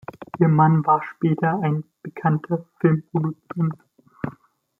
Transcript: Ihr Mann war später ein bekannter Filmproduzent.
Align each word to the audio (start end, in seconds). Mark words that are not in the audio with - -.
Ihr 0.39 0.47
Mann 0.47 0.83
war 0.87 1.03
später 1.03 1.59
ein 1.61 1.83
bekannter 2.01 2.65
Filmproduzent. 2.79 3.75